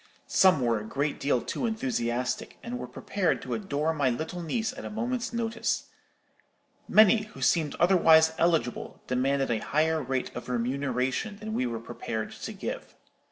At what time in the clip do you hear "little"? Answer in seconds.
4.09-4.41